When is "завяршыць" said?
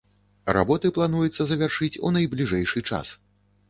1.53-1.93